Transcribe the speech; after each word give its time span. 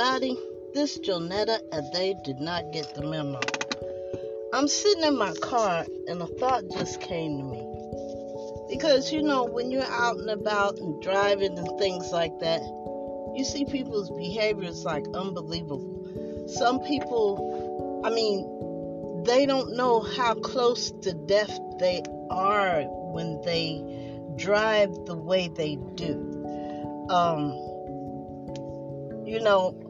everybody. 0.00 0.38
This 0.74 0.96
is 0.96 1.00
Jonetta, 1.00 1.58
and 1.72 1.92
they 1.92 2.14
did 2.24 2.38
not 2.38 2.72
get 2.72 2.94
the 2.94 3.02
memo. 3.02 3.40
I'm 4.52 4.68
sitting 4.68 5.02
in 5.02 5.18
my 5.18 5.32
car, 5.42 5.84
and 6.06 6.22
a 6.22 6.26
thought 6.38 6.62
just 6.70 7.00
came 7.00 7.36
to 7.38 7.42
me. 7.42 7.66
Because, 8.70 9.12
you 9.12 9.22
know, 9.22 9.44
when 9.44 9.72
you're 9.72 9.82
out 9.82 10.18
and 10.18 10.30
about 10.30 10.78
and 10.78 11.02
driving 11.02 11.58
and 11.58 11.78
things 11.80 12.12
like 12.12 12.38
that, 12.38 12.60
you 13.34 13.44
see 13.44 13.64
people's 13.64 14.10
behaviors 14.10 14.84
like 14.84 15.04
unbelievable. 15.14 16.46
Some 16.46 16.78
people, 16.80 18.02
I 18.04 18.10
mean, 18.10 19.24
they 19.24 19.46
don't 19.46 19.74
know 19.74 19.98
how 20.00 20.34
close 20.34 20.92
to 21.02 21.12
death 21.12 21.58
they 21.80 22.04
are 22.30 22.82
when 22.84 23.40
they 23.40 23.82
drive 24.36 24.94
the 25.06 25.16
way 25.16 25.48
they 25.48 25.76
do. 25.96 27.06
Um, 27.10 27.50
you 29.26 29.40
know, 29.40 29.87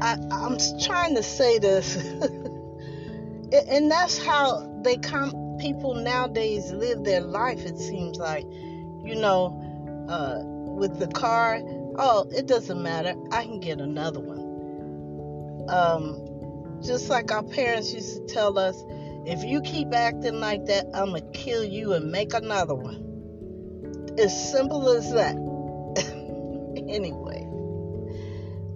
I, 0.00 0.16
I'm 0.30 0.58
trying 0.82 1.14
to 1.16 1.22
say 1.22 1.58
this, 1.58 1.96
and 3.68 3.90
that's 3.90 4.18
how 4.18 4.80
they 4.82 4.96
come. 4.96 5.58
People 5.60 5.94
nowadays 5.94 6.72
live 6.72 7.04
their 7.04 7.20
life. 7.20 7.66
It 7.66 7.78
seems 7.78 8.16
like, 8.16 8.44
you 8.44 9.14
know, 9.14 10.06
uh, 10.08 10.40
with 10.42 10.98
the 10.98 11.06
car. 11.08 11.60
Oh, 11.96 12.26
it 12.30 12.46
doesn't 12.46 12.82
matter. 12.82 13.14
I 13.30 13.44
can 13.44 13.60
get 13.60 13.78
another 13.78 14.20
one. 14.20 15.68
Um, 15.68 16.80
just 16.82 17.10
like 17.10 17.30
our 17.30 17.42
parents 17.42 17.92
used 17.92 18.16
to 18.16 18.34
tell 18.34 18.58
us, 18.58 18.82
if 19.26 19.44
you 19.44 19.60
keep 19.60 19.94
acting 19.94 20.40
like 20.40 20.64
that, 20.66 20.86
I'm 20.94 21.10
gonna 21.10 21.20
kill 21.32 21.62
you 21.62 21.92
and 21.92 22.10
make 22.10 22.32
another 22.32 22.74
one. 22.74 24.14
As 24.18 24.50
simple 24.50 24.88
as 24.88 25.12
that. 25.12 25.36
anyway, 26.88 27.46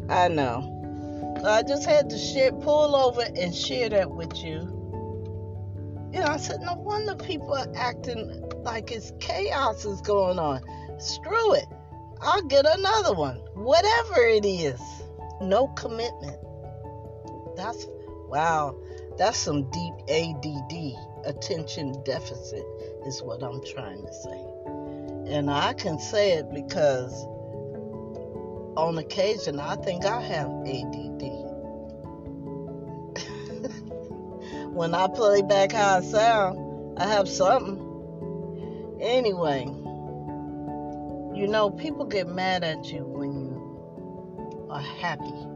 I 0.08 0.28
know. 0.28 0.73
I 1.46 1.62
just 1.62 1.84
had 1.84 2.08
to 2.10 2.18
share, 2.18 2.52
pull 2.52 2.96
over 2.96 3.22
and 3.36 3.54
share 3.54 3.88
that 3.90 4.10
with 4.10 4.42
you. 4.42 4.60
You 6.12 6.20
know, 6.20 6.26
I 6.26 6.36
said, 6.36 6.60
no 6.60 6.74
wonder 6.74 7.14
people 7.16 7.52
are 7.52 7.66
acting 7.74 8.42
like 8.62 8.92
it's 8.92 9.12
chaos 9.20 9.84
is 9.84 10.00
going 10.00 10.38
on. 10.38 10.62
Screw 10.98 11.54
it. 11.54 11.66
I'll 12.20 12.42
get 12.42 12.64
another 12.66 13.14
one. 13.14 13.36
Whatever 13.54 14.20
it 14.20 14.46
is. 14.46 14.80
No 15.40 15.68
commitment. 15.68 16.38
That's, 17.56 17.86
wow, 18.28 18.76
that's 19.18 19.36
some 19.36 19.70
deep 19.70 19.94
ADD, 20.08 21.26
attention 21.26 22.02
deficit, 22.04 22.64
is 23.06 23.22
what 23.22 23.42
I'm 23.42 23.62
trying 23.64 24.04
to 24.06 24.12
say. 24.12 25.34
And 25.34 25.50
I 25.50 25.74
can 25.74 25.98
say 25.98 26.32
it 26.32 26.52
because 26.54 27.26
on 28.76 28.98
occasion 28.98 29.60
I 29.60 29.76
think 29.76 30.04
I 30.04 30.20
have 30.20 30.48
ADD. 30.48 31.22
when 34.74 34.94
I 34.94 35.06
play 35.08 35.42
back 35.42 35.72
how 35.72 35.98
I 35.98 36.00
sound, 36.02 36.98
I 36.98 37.06
have 37.06 37.28
something. 37.28 37.80
Anyway, 39.00 39.64
you 41.34 41.48
know, 41.48 41.70
people 41.70 42.04
get 42.04 42.28
mad 42.28 42.64
at 42.64 42.86
you 42.92 43.04
when 43.04 43.32
you 43.32 44.66
are 44.70 44.80
happy. 44.80 45.46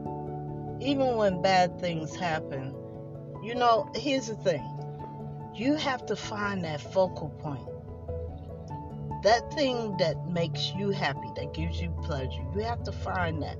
Even 0.85 1.15
when 1.15 1.41
bad 1.41 1.79
things 1.79 2.15
happen. 2.15 2.75
You 3.43 3.55
know, 3.55 3.89
here's 3.95 4.27
the 4.27 4.35
thing 4.35 4.63
you 5.55 5.75
have 5.75 6.05
to 6.05 6.15
find 6.15 6.63
that 6.63 6.79
focal 6.79 7.29
point. 7.29 7.67
That 9.23 9.53
thing 9.53 9.97
that 9.97 10.27
makes 10.27 10.71
you 10.73 10.91
happy, 10.91 11.29
that 11.35 11.53
gives 11.53 11.81
you 11.81 11.89
pleasure. 12.03 12.41
You 12.55 12.61
have 12.61 12.83
to 12.83 12.91
find 12.91 13.41
that 13.43 13.57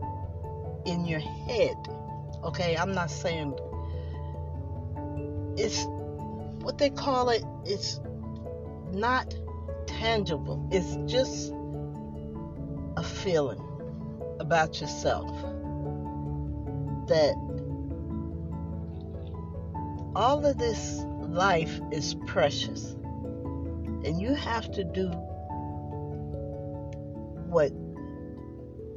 in 0.85 1.05
your 1.05 1.19
head. 1.19 1.75
Okay, 2.43 2.77
I'm 2.77 2.93
not 2.93 3.11
saying 3.11 3.57
it's 5.57 5.85
what 6.61 6.77
they 6.77 6.89
call 6.89 7.29
it, 7.29 7.43
it's 7.65 7.99
not 8.93 9.35
tangible. 9.85 10.67
It's 10.71 10.95
just 11.11 11.53
a 12.95 13.03
feeling 13.03 13.61
about 14.39 14.79
yourself 14.79 15.29
that 17.07 17.35
all 20.15 20.45
of 20.45 20.57
this 20.57 21.03
life 21.21 21.79
is 21.91 22.15
precious. 22.25 22.95
And 24.05 24.21
you 24.21 24.33
have 24.33 24.71
to 24.71 24.83
do 24.83 25.11
what 27.49 27.71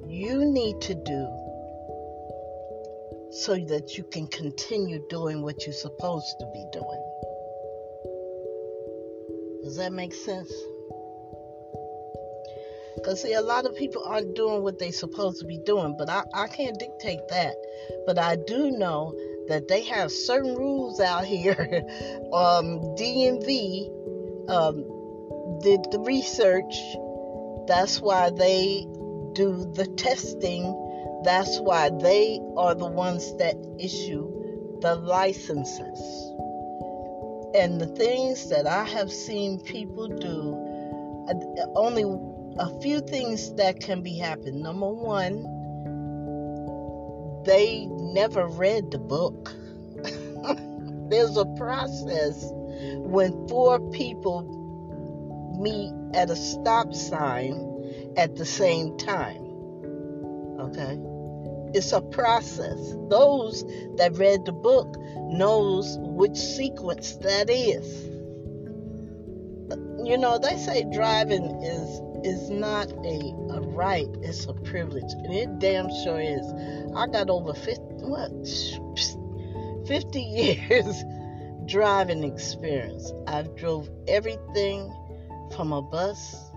you 0.07 0.45
need 0.45 0.81
to 0.83 0.95
do 0.95 1.39
so 3.33 3.55
that 3.55 3.97
you 3.97 4.05
can 4.05 4.27
continue 4.27 5.03
doing 5.09 5.43
what 5.43 5.65
you're 5.65 5.73
supposed 5.73 6.39
to 6.39 6.47
be 6.53 6.65
doing. 6.73 7.03
Does 9.65 9.77
that 9.77 9.93
make 9.93 10.13
sense? 10.13 10.53
Because, 12.97 13.23
see, 13.23 13.33
a 13.33 13.41
lot 13.41 13.65
of 13.65 13.75
people 13.75 14.03
aren't 14.05 14.37
doing 14.37 14.63
what 14.63 14.79
they're 14.79 14.93
supposed 14.93 15.41
to 15.41 15.47
be 15.47 15.59
doing, 15.65 15.97
but 15.97 16.11
I, 16.11 16.25
I 16.34 16.47
can't 16.47 16.79
dictate 16.79 17.21
that. 17.31 17.55
But 18.07 18.19
I 18.19 18.37
do 18.37 18.71
know 18.71 19.15
that 19.49 19.67
they 19.67 19.83
have 19.84 20.13
certain 20.13 20.55
rules 20.55 21.01
out 21.01 21.25
here. 21.37 21.83
um, 22.33 22.81
DMV 23.01 23.89
um, 24.51 25.59
did 25.63 25.81
the 25.91 26.03
research. 26.07 26.75
That's 27.72 28.03
why 28.03 28.28
they 28.28 28.87
do 29.33 29.65
the 29.65 29.87
testing. 29.97 31.22
That's 31.25 31.59
why 31.59 31.88
they 31.88 32.38
are 32.55 32.75
the 32.75 32.84
ones 32.84 33.34
that 33.38 33.56
issue 33.78 34.31
the 34.83 34.94
licenses. 34.94 35.99
And 37.55 37.81
the 37.81 37.87
things 37.87 38.50
that 38.50 38.66
I 38.66 38.84
have 38.84 39.10
seen 39.10 39.59
people 39.60 40.06
do, 40.06 40.53
only 41.75 42.05
a 42.59 42.78
few 42.83 43.00
things 43.00 43.55
that 43.55 43.81
can 43.81 44.03
be 44.03 44.19
happened. 44.19 44.60
Number 44.60 44.91
one, 44.91 45.44
they 47.47 47.87
never 47.87 48.49
read 48.49 48.91
the 48.91 48.99
book. 48.99 49.50
There's 51.09 51.39
a 51.39 51.47
process 51.56 52.50
when 52.53 53.49
four 53.49 53.81
people 53.93 54.62
meet 55.62 55.93
at 56.15 56.31
a 56.31 56.37
stop 56.37 56.93
sign 56.93 58.15
at 58.17 58.37
the 58.37 58.45
same 58.45 58.97
time. 58.99 59.43
Okay? 60.61 60.99
It's 61.75 61.93
a 61.93 62.03
process. 62.03 62.95
Those 63.09 63.65
that 63.97 64.17
read 64.17 64.45
the 64.45 64.53
book 64.53 64.97
knows 65.31 65.97
which 66.01 66.37
sequence 66.37 67.17
that 67.17 67.49
is. 67.49 68.05
You 70.05 70.19
know, 70.19 70.39
they 70.39 70.56
say 70.56 70.84
driving 70.93 71.62
is 71.62 72.01
is 72.25 72.51
not 72.51 72.91
a, 73.05 73.34
a 73.51 73.61
right, 73.61 74.09
it's 74.22 74.47
a 74.47 74.55
privilege. 74.55 75.12
And 75.12 75.34
it 75.34 75.59
damn 75.59 75.89
sure 76.05 76.21
is. 76.21 76.47
I 76.95 77.06
got 77.06 77.31
over 77.31 77.53
50, 77.55 77.83
what, 78.05 78.31
50 79.87 80.21
years 80.21 81.05
driving 81.67 82.25
experience. 82.25 83.12
I've 83.27 83.56
drove 83.56 83.91
everything 84.06 84.93
from 85.55 85.73
a 85.73 85.83
bus, 85.83 86.51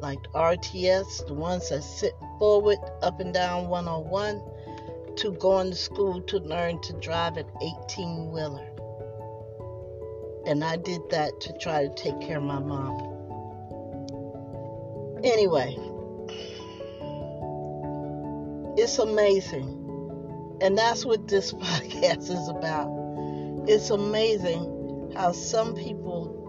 like 0.00 0.22
RTS, 0.34 1.26
the 1.26 1.34
ones 1.34 1.68
that 1.68 1.82
sit 1.82 2.14
forward 2.38 2.78
up 3.02 3.20
and 3.20 3.32
down 3.32 3.68
101, 3.68 4.42
to 5.16 5.32
going 5.32 5.70
to 5.70 5.76
school 5.76 6.20
to 6.22 6.38
learn 6.38 6.80
to 6.80 6.92
drive 6.94 7.36
an 7.36 7.46
18 7.90 8.30
wheeler. 8.30 8.68
And 10.46 10.64
I 10.64 10.76
did 10.76 11.02
that 11.10 11.40
to 11.42 11.52
try 11.58 11.86
to 11.86 11.94
take 11.94 12.20
care 12.20 12.38
of 12.38 12.42
my 12.42 12.58
mom. 12.58 13.12
Anyway, 15.22 15.76
it's 18.76 18.98
amazing. 18.98 19.78
And 20.60 20.76
that's 20.76 21.04
what 21.04 21.28
this 21.28 21.52
podcast 21.52 22.30
is 22.30 22.48
about. 22.48 22.88
It's 23.68 23.90
amazing 23.90 25.12
how 25.14 25.32
some 25.32 25.74
people 25.74 26.41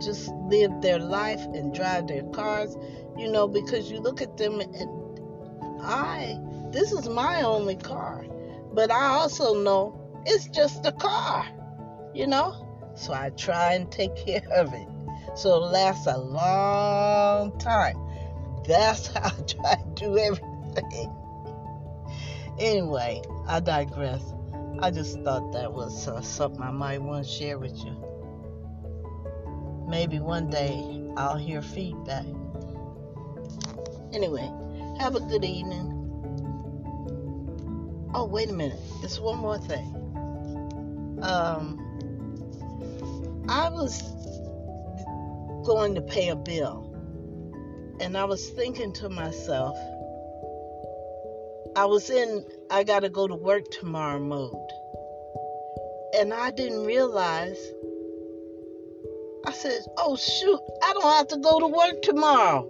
just 0.00 0.28
live 0.48 0.80
their 0.80 0.98
life 0.98 1.44
and 1.46 1.74
drive 1.74 2.06
their 2.06 2.22
cars, 2.24 2.76
you 3.16 3.30
know, 3.30 3.48
because 3.48 3.90
you 3.90 4.00
look 4.00 4.22
at 4.22 4.36
them 4.36 4.60
and 4.60 5.80
I, 5.82 6.38
this 6.70 6.92
is 6.92 7.08
my 7.08 7.42
only 7.42 7.76
car. 7.76 8.24
But 8.72 8.90
I 8.90 9.06
also 9.06 9.62
know 9.62 10.22
it's 10.26 10.46
just 10.48 10.86
a 10.86 10.92
car, 10.92 11.46
you 12.14 12.26
know? 12.26 12.68
So 12.94 13.12
I 13.12 13.30
try 13.30 13.74
and 13.74 13.90
take 13.90 14.14
care 14.16 14.46
of 14.54 14.72
it 14.72 14.88
so 15.34 15.64
it 15.64 15.68
lasts 15.68 16.06
a 16.06 16.18
long 16.18 17.58
time. 17.58 17.96
That's 18.66 19.06
how 19.14 19.26
I 19.26 19.42
try 19.42 19.74
to 19.76 19.90
do 19.94 20.18
everything. 20.18 21.14
Anyway, 22.58 23.22
I 23.46 23.60
digress. 23.60 24.22
I 24.80 24.90
just 24.90 25.20
thought 25.22 25.52
that 25.52 25.72
was 25.72 26.06
uh, 26.08 26.20
something 26.20 26.62
I 26.62 26.70
might 26.70 27.00
want 27.02 27.24
to 27.24 27.30
share 27.30 27.58
with 27.58 27.76
you. 27.84 28.11
Maybe 29.92 30.20
one 30.20 30.48
day 30.48 31.04
I'll 31.18 31.36
hear 31.36 31.60
feedback. 31.60 32.24
Anyway, 34.14 34.50
have 34.98 35.16
a 35.16 35.20
good 35.20 35.44
evening. 35.44 35.92
Oh, 38.14 38.24
wait 38.24 38.48
a 38.48 38.54
minute. 38.54 38.80
There's 39.00 39.20
one 39.20 39.36
more 39.36 39.58
thing. 39.58 39.94
Um, 41.20 41.78
I 43.50 43.68
was 43.68 44.00
going 45.66 45.94
to 45.96 46.00
pay 46.00 46.30
a 46.30 46.36
bill, 46.36 46.90
and 48.00 48.16
I 48.16 48.24
was 48.24 48.48
thinking 48.48 48.94
to 48.94 49.10
myself, 49.10 49.76
I 51.76 51.84
was 51.84 52.08
in, 52.08 52.46
I 52.70 52.82
got 52.84 53.00
to 53.00 53.10
go 53.10 53.28
to 53.28 53.34
work 53.34 53.64
tomorrow 53.70 54.20
mode. 54.20 54.72
And 56.14 56.32
I 56.32 56.50
didn't 56.50 56.86
realize, 56.86 57.58
I 59.46 59.52
said, 59.52 59.80
oh 59.98 60.16
shoot, 60.16 60.60
I 60.82 60.92
don't 60.92 61.12
have 61.12 61.28
to 61.28 61.38
go 61.38 61.60
to 61.60 61.66
work 61.66 62.02
tomorrow. 62.02 62.68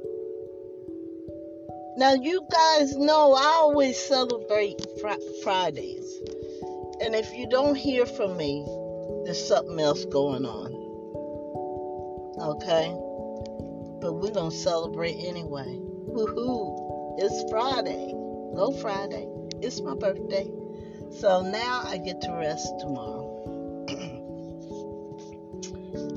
Now, 1.97 2.15
you 2.15 2.47
guys 2.51 2.97
know 2.97 3.35
I 3.35 3.45
always 3.45 3.99
celebrate 3.99 4.81
fr- 5.01 5.21
Fridays. 5.43 6.21
And 7.03 7.15
if 7.15 7.35
you 7.35 7.47
don't 7.51 7.75
hear 7.75 8.07
from 8.07 8.37
me, 8.37 8.65
there's 9.25 9.47
something 9.47 9.79
else 9.79 10.05
going 10.07 10.47
on. 10.47 10.73
Okay? 12.41 12.89
But 14.01 14.15
we're 14.15 14.33
going 14.33 14.51
to 14.51 14.57
celebrate 14.57 15.17
anyway. 15.19 15.79
Woohoo! 16.09 17.19
It's 17.19 17.51
Friday. 17.51 18.13
Go 18.55 18.73
Friday. 18.81 19.29
It's 19.61 19.81
my 19.83 19.95
birthday. 19.95 20.51
So 21.21 21.43
now 21.43 21.83
I 21.85 21.99
get 21.99 22.23
to 22.23 22.33
rest 22.33 22.73
tomorrow. 22.81 23.22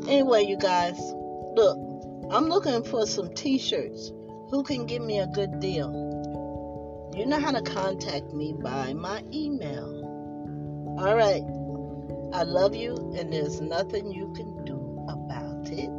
Anyway, 0.08 0.46
you 0.46 0.58
guys, 0.58 0.98
look, 1.56 1.78
I'm 2.32 2.48
looking 2.48 2.84
for 2.84 3.06
some 3.06 3.34
t 3.34 3.58
shirts. 3.58 4.12
Who 4.50 4.64
can 4.64 4.86
give 4.86 5.02
me 5.02 5.20
a 5.20 5.28
good 5.28 5.60
deal? 5.60 7.12
You 7.16 7.26
know 7.26 7.40
how 7.40 7.52
to 7.52 7.62
contact 7.62 8.34
me 8.34 8.54
by 8.54 8.94
my 8.94 9.24
email. 9.34 10.06
All 11.00 11.16
right. 11.16 11.44
I 12.34 12.44
love 12.44 12.76
you, 12.76 13.14
and 13.18 13.32
there's 13.32 13.62
nothing 13.62 14.12
you 14.12 14.34
can 14.34 14.66
do 14.66 15.06
about 15.08 15.70
it. 15.70 15.90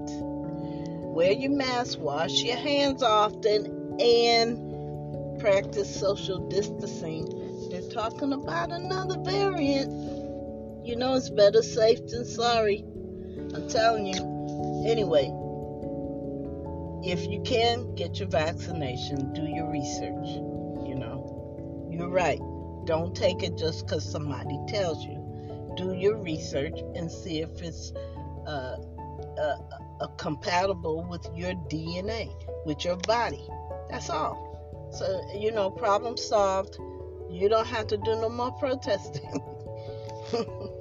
Wear 1.16 1.32
your 1.32 1.52
mask, 1.52 1.98
wash 1.98 2.42
your 2.42 2.56
hands 2.56 3.02
often, 3.02 3.96
and 4.00 5.38
practice 5.40 5.98
social 5.98 6.46
distancing. 6.48 7.68
They're 7.70 7.90
talking 7.90 8.32
about 8.32 8.70
another 8.70 9.18
variant. 9.20 9.90
You 10.86 10.96
know, 10.96 11.14
it's 11.14 11.30
better 11.30 11.62
safe 11.62 12.06
than 12.06 12.24
sorry. 12.24 12.84
I'm 13.56 13.68
telling 13.70 14.06
you. 14.06 14.84
Anyway, 14.86 15.32
if 17.02 17.26
you 17.26 17.40
can, 17.40 17.94
get 17.94 18.18
your 18.18 18.28
vaccination, 18.28 19.32
do 19.32 19.46
your 19.46 19.70
research. 19.70 20.28
You 20.86 20.94
know, 20.94 21.88
you're 21.90 22.10
right. 22.10 22.38
Don't 22.84 23.16
take 23.16 23.42
it 23.42 23.56
just 23.56 23.86
because 23.86 24.04
somebody 24.04 24.58
tells 24.68 25.02
you. 25.02 25.22
Do 25.74 25.94
your 25.94 26.18
research 26.18 26.78
and 26.94 27.10
see 27.10 27.40
if 27.40 27.62
it's 27.62 27.92
uh, 28.46 28.76
uh, 29.38 29.56
uh, 30.02 30.06
compatible 30.18 31.06
with 31.08 31.26
your 31.34 31.52
DNA, 31.52 32.30
with 32.66 32.84
your 32.84 32.96
body. 32.96 33.48
That's 33.90 34.10
all. 34.10 34.90
So, 34.92 35.22
you 35.34 35.50
know, 35.50 35.70
problem 35.70 36.18
solved. 36.18 36.76
You 37.30 37.48
don't 37.48 37.66
have 37.66 37.86
to 37.86 37.96
do 37.96 38.16
no 38.16 38.28
more 38.28 38.52
protesting. 38.52 39.42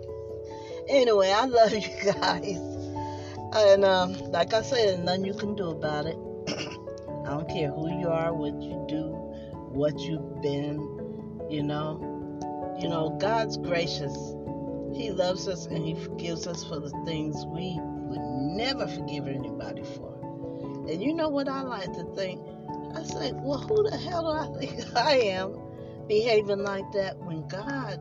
anyway, 0.89 1.31
I 1.31 1.45
love 1.45 1.73
you 1.73 2.13
guys. 2.13 2.57
And 3.55 3.85
um, 3.85 4.13
like 4.31 4.53
I 4.53 4.61
said, 4.61 4.89
there's 4.89 4.99
nothing 4.99 5.25
you 5.25 5.33
can 5.33 5.55
do 5.55 5.69
about 5.69 6.05
it. 6.05 6.17
I 7.25 7.29
don't 7.29 7.49
care 7.49 7.71
who 7.71 7.99
you 7.99 8.09
are, 8.09 8.33
what 8.33 8.61
you 8.61 8.85
do, 8.87 9.09
what 9.71 9.97
you've 9.99 10.41
been, 10.41 10.79
you 11.49 11.63
know. 11.63 12.11
You 12.79 12.89
know, 12.89 13.17
God's 13.21 13.57
gracious. 13.57 14.13
He 14.93 15.11
loves 15.11 15.47
us 15.47 15.65
and 15.67 15.85
He 15.85 15.95
forgives 15.95 16.45
us 16.47 16.63
for 16.63 16.79
the 16.79 16.91
things 17.05 17.45
we 17.47 17.77
would 17.79 18.19
never 18.57 18.87
forgive 18.87 19.27
anybody 19.27 19.83
for. 19.83 20.15
And 20.89 21.01
you 21.01 21.13
know 21.13 21.29
what 21.29 21.47
I 21.47 21.61
like 21.61 21.93
to 21.93 22.03
think? 22.15 22.41
I 22.95 23.03
say, 23.03 23.31
well, 23.33 23.59
who 23.59 23.89
the 23.89 23.97
hell 23.97 24.23
do 24.23 24.57
I 24.57 24.59
think 24.59 24.95
I 24.97 25.15
am 25.15 25.57
behaving 26.07 26.63
like 26.63 26.89
that 26.91 27.17
when 27.17 27.47
God 27.47 27.99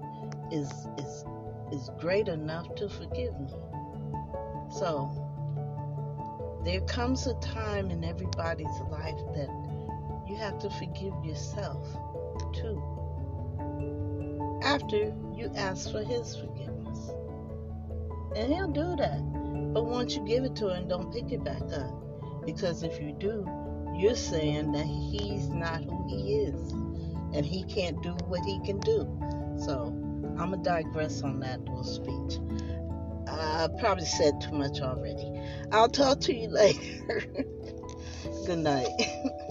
is 0.50 0.70
is 0.98 1.24
is 1.72 1.90
great 1.98 2.28
enough 2.28 2.74
to 2.76 2.88
forgive 2.88 3.38
me? 3.40 3.52
So 4.78 5.10
there 6.64 6.80
comes 6.82 7.26
a 7.26 7.34
time 7.34 7.90
in 7.90 8.04
everybody's 8.04 8.80
life 8.90 9.20
that 9.34 9.48
you 10.26 10.36
have 10.36 10.58
to 10.60 10.70
forgive 10.70 11.12
yourself 11.24 11.86
too. 12.54 12.82
After 14.62 15.14
you 15.36 15.52
ask 15.56 15.90
for 15.92 16.02
His 16.02 16.36
forgiveness. 16.36 17.10
And 18.36 18.52
He'll 18.52 18.68
do 18.68 18.96
that. 18.96 19.20
But 19.74 19.84
once 19.84 20.16
you 20.16 20.24
give 20.24 20.44
it 20.44 20.56
to 20.56 20.74
Him, 20.74 20.88
don't 20.88 21.12
pick 21.12 21.32
it 21.32 21.44
back 21.44 21.62
up. 21.72 22.44
Because 22.46 22.82
if 22.82 23.00
you 23.00 23.12
do, 23.12 23.46
you're 23.94 24.16
saying 24.16 24.72
that 24.72 24.86
He's 24.86 25.48
not 25.48 25.84
who 25.84 26.08
He 26.08 26.36
is. 26.36 26.72
And 27.34 27.44
He 27.44 27.64
can't 27.64 28.02
do 28.02 28.12
what 28.26 28.44
He 28.44 28.60
can 28.64 28.80
do. 28.80 29.06
So 29.58 29.92
I'm 30.38 30.50
going 30.50 30.62
to 30.62 30.70
digress 30.70 31.22
on 31.22 31.40
that 31.40 31.60
little 31.60 31.84
speech. 31.84 32.40
I 33.28 33.68
probably 33.78 34.04
said 34.04 34.40
too 34.40 34.52
much 34.52 34.80
already. 34.80 35.32
I'll 35.72 35.88
talk 35.88 36.20
to 36.22 36.34
you 36.34 36.48
later. 36.50 37.24
Good 38.46 38.58
night. 38.58 38.88